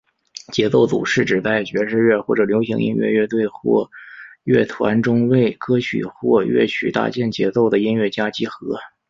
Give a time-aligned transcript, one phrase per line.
[0.51, 3.87] 节奏组是指在爵士乐或者流行音乐乐队或
[4.43, 8.65] 乐团中为歌曲或乐曲搭建节奏的音乐家集合。